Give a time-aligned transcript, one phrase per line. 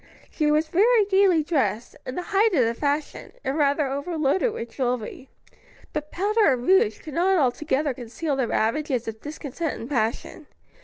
[0.31, 4.71] She was very gayly dressed, in the height of the fashion, and rather overloaded with
[4.71, 5.29] jewelry;
[5.93, 10.47] but powder and rouge could not altogether conceal the ravages of discontent and passion.